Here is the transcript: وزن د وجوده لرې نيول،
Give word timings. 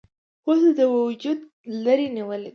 وزن 0.47 0.69
د 0.77 0.79
وجوده 0.93 1.45
لرې 1.83 2.07
نيول، 2.15 2.41